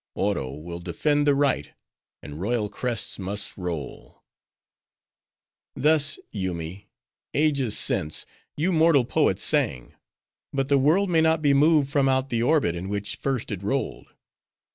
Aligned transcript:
Oro 0.15 0.49
will 0.49 0.79
defend 0.79 1.27
the 1.27 1.35
right, 1.35 1.69
and 2.23 2.41
royal 2.41 2.69
crests 2.69 3.19
must 3.19 3.55
roll." 3.55 4.23
"Thus, 5.75 6.17
Yoomy, 6.31 6.89
ages 7.35 7.77
since, 7.77 8.25
you 8.57 8.71
mortal 8.71 9.05
poets 9.05 9.43
sang; 9.43 9.93
but 10.51 10.69
the 10.69 10.79
world 10.79 11.11
may 11.11 11.21
not 11.21 11.43
be 11.43 11.53
moved 11.53 11.91
from 11.91 12.09
out 12.09 12.29
the 12.31 12.41
orbit 12.41 12.75
in 12.75 12.89
which 12.89 13.17
first 13.17 13.51
it 13.51 13.61
rolled. 13.61 14.07